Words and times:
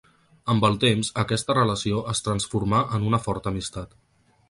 Amb 0.53 0.63
el 0.69 0.77
temps 0.83 1.11
aquesta 1.25 1.57
relació 1.59 2.01
es 2.17 2.25
transformà 2.31 2.83
en 2.99 3.09
una 3.11 3.25
forta 3.29 3.55
amistat. 3.57 3.99